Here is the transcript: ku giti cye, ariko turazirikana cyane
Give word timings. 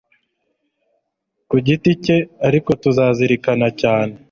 ku 1.49 1.55
giti 1.65 1.91
cye, 2.03 2.17
ariko 2.47 2.69
turazirikana 2.81 3.67
cyane 3.81 4.13